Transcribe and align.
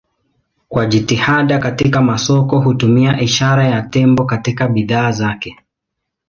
Kwa 0.69 0.85
jitihada 0.85 1.57
katika 1.59 2.01
masoko 2.01 2.59
hutumia 2.59 3.21
ishara 3.21 3.67
ya 3.67 3.81
tembo 3.81 4.25
katika 4.25 4.67
bidhaa 4.67 5.11
zake. 5.11 5.57